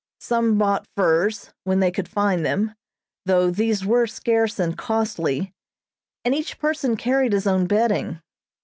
Some 0.19 0.57
bought 0.57 0.87
furs, 0.97 1.51
when 1.63 1.79
they 1.79 1.91
could 1.91 2.07
find 2.07 2.43
them, 2.43 2.73
though 3.27 3.51
these 3.51 3.85
were 3.85 4.07
scarce 4.07 4.57
and 4.57 4.75
costly, 4.75 5.53
and 6.25 6.33
each 6.33 6.57
person 6.57 6.97
carried 6.97 7.33
his 7.33 7.45
own 7.45 7.67
bedding. 7.67 8.19